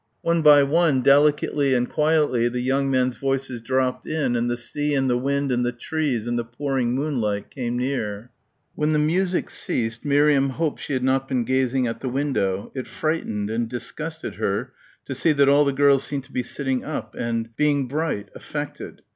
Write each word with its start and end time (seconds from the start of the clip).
One 0.23 0.41
by 0.41 0.63
one, 0.63 1.01
delicately 1.03 1.75
and 1.75 1.87
quietly 1.87 2.49
the 2.49 2.59
young 2.59 2.89
men's 2.89 3.17
voices 3.17 3.61
dropped 3.61 4.07
in, 4.07 4.35
and 4.35 4.49
the 4.49 4.57
sea 4.57 4.95
and 4.95 5.07
the 5.07 5.15
wind 5.15 5.51
and 5.51 5.63
the 5.63 5.71
trees 5.71 6.25
and 6.25 6.39
the 6.39 6.43
pouring 6.43 6.95
moonlight 6.95 7.51
came 7.51 7.77
near. 7.77 8.31
When 8.73 8.93
the 8.93 8.97
music 8.97 9.51
ceased 9.51 10.03
Miriam 10.03 10.49
hoped 10.49 10.81
she 10.81 10.93
had 10.93 11.03
not 11.03 11.27
been 11.27 11.43
gazing 11.43 11.85
at 11.85 11.99
the 11.99 12.09
window. 12.09 12.71
It 12.73 12.87
frightened 12.87 13.51
and 13.51 13.69
disgusted 13.69 14.37
her 14.37 14.73
to 15.05 15.13
see 15.13 15.33
that 15.33 15.47
all 15.49 15.65
the 15.65 15.71
girls 15.71 16.03
seemed 16.03 16.23
to 16.23 16.33
be 16.33 16.41
sitting 16.41 16.83
up 16.83 17.13
and... 17.15 17.55
being 17.55 17.87
bright... 17.87 18.29
affected. 18.33 19.03